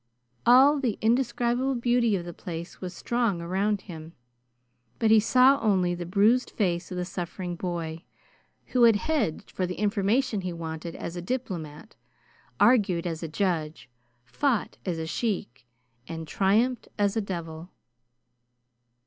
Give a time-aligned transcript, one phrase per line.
[0.47, 4.13] All the indescribable beauty of the place was strong around him,
[4.97, 8.05] but he saw only the bruised face of the suffering boy,
[8.69, 11.95] who had hedged for the information he wanted as a diplomat,
[12.59, 13.91] argued as a judge,
[14.25, 15.67] fought as a sheik,
[16.07, 17.69] and triumphed as a devil.